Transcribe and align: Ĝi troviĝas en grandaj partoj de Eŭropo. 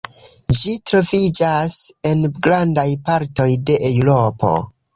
Ĝi 0.59 0.71
troviĝas 0.91 1.75
en 2.13 2.25
grandaj 2.49 2.87
partoj 3.11 3.49
de 3.71 3.79
Eŭropo. 3.95 4.55